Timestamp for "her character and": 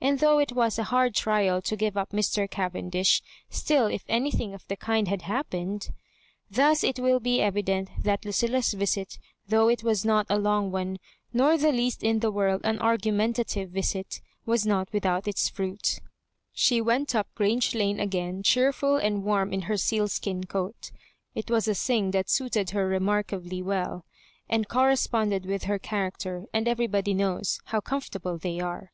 25.64-26.66